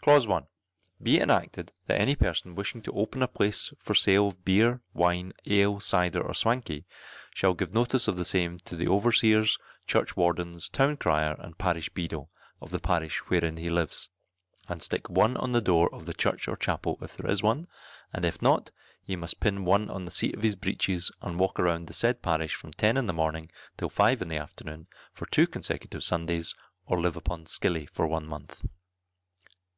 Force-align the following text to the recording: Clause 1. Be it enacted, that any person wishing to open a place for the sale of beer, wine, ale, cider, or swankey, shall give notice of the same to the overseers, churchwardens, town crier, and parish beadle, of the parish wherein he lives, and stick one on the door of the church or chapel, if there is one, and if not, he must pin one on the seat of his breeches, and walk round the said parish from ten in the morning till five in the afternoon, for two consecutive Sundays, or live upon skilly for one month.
Clause 0.00 0.26
1. 0.26 0.46
Be 1.02 1.16
it 1.16 1.22
enacted, 1.22 1.72
that 1.86 2.00
any 2.00 2.14
person 2.14 2.54
wishing 2.54 2.82
to 2.82 2.92
open 2.92 3.22
a 3.22 3.28
place 3.28 3.72
for 3.78 3.94
the 3.94 3.98
sale 3.98 4.28
of 4.28 4.44
beer, 4.44 4.82
wine, 4.92 5.32
ale, 5.46 5.80
cider, 5.80 6.22
or 6.22 6.34
swankey, 6.34 6.84
shall 7.34 7.54
give 7.54 7.72
notice 7.72 8.06
of 8.08 8.16
the 8.16 8.24
same 8.24 8.58
to 8.60 8.76
the 8.76 8.88
overseers, 8.88 9.58
churchwardens, 9.86 10.68
town 10.70 10.96
crier, 10.98 11.34
and 11.38 11.56
parish 11.58 11.88
beadle, 11.90 12.30
of 12.60 12.70
the 12.70 12.78
parish 12.80 13.18
wherein 13.28 13.56
he 13.56 13.70
lives, 13.70 14.10
and 14.68 14.82
stick 14.82 15.08
one 15.08 15.36
on 15.38 15.52
the 15.52 15.60
door 15.62 15.94
of 15.94 16.04
the 16.04 16.14
church 16.14 16.48
or 16.48 16.56
chapel, 16.56 16.98
if 17.02 17.16
there 17.16 17.30
is 17.30 17.42
one, 17.42 17.66
and 18.12 18.26
if 18.26 18.40
not, 18.42 18.70
he 19.02 19.16
must 19.16 19.40
pin 19.40 19.64
one 19.64 19.88
on 19.90 20.04
the 20.06 20.10
seat 20.10 20.34
of 20.34 20.42
his 20.42 20.54
breeches, 20.56 21.10
and 21.22 21.38
walk 21.38 21.58
round 21.58 21.86
the 21.86 21.94
said 21.94 22.20
parish 22.22 22.54
from 22.54 22.72
ten 22.72 22.96
in 22.98 23.06
the 23.06 23.14
morning 23.14 23.50
till 23.78 23.90
five 23.90 24.20
in 24.20 24.28
the 24.28 24.38
afternoon, 24.38 24.86
for 25.12 25.26
two 25.26 25.46
consecutive 25.46 26.04
Sundays, 26.04 26.54
or 26.86 27.00
live 27.00 27.16
upon 27.16 27.46
skilly 27.46 27.86
for 27.86 28.06
one 28.06 28.26
month. 28.26 28.62